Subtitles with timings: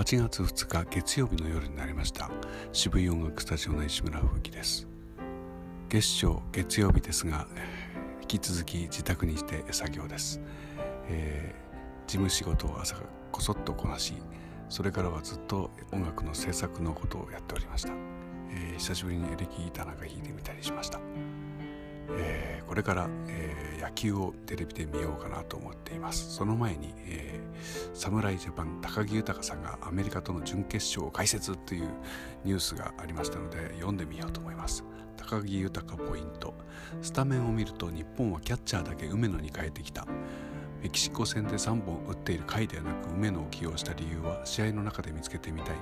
[0.00, 2.30] 8月2日月曜日の夜になりました。
[2.72, 4.88] 渋い音楽スタジオの石村吹雪です。
[5.90, 7.46] 月賞月曜日ですが
[8.22, 10.40] 引き続き自宅にして作業です、
[11.08, 12.96] えー、事務仕事を朝
[13.30, 14.14] こそっとこなし
[14.70, 17.92] それからはずっと音楽の制作のことをやっておりました、
[18.52, 20.98] えー、久しぶりにエレキギターなんか弾いてみたりしました、
[22.16, 23.49] えー、これから、えー、
[23.90, 26.34] 野球をテレビで見ようかなと思っています。
[26.34, 31.88] その前に、えー、侍ジャパン高木豊さんがアメリカとの準決勝を解説という
[32.44, 34.84] ニュースがありましたので読んでみようと思います。
[35.16, 36.54] 高木豊ポイント。
[37.02, 40.06] スタメンを見ると日本はキャッチャーだけ梅野に変えてきた。
[40.82, 45.80] メキシコ戦で3本打っている回ではなく梅野を起用した理由は試合の中で見つけてみたいね。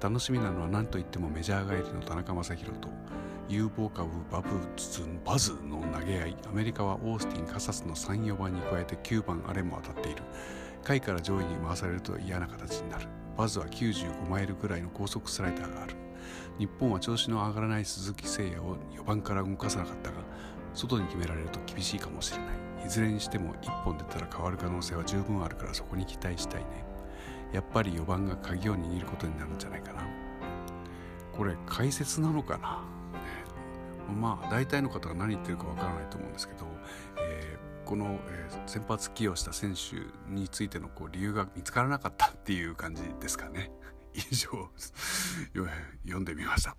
[0.00, 2.88] 楽しみなのは何といってもメジャー帰りの田中将大と
[3.48, 6.36] 有望株バブツンバズの投げ合い。
[6.48, 10.22] アメリカはオースティンカサスの34番に加えて9番アレも当たっている。
[10.82, 13.06] 下位から上位に回されると嫌な形になる。
[13.36, 15.94] バズは95マイルぐらいの高速スライダーがある。
[16.58, 20.16] 日本は調子の上がらない鈴木誠也を4番から動かさなかったが
[20.74, 22.44] 外に決められると厳しいかもしれな
[22.82, 22.86] い。
[22.86, 26.84] いずれにしても1本出たら変わる可能性は十分あるからそこに期待したいね。
[27.52, 30.02] やっぱり4番が鍵を握ることになるんじゃないかな。
[31.36, 32.84] これ解説なのかな、
[34.12, 36.66] まあ大体の方が何言ってるかわからないと思うんですけど、
[37.18, 39.96] えー、この、えー、先発起用した選手
[40.32, 43.70] についてのこう理由が見つからなかったっていう感じですかね。
[44.14, 44.48] 以上
[46.04, 46.76] 読んでみました。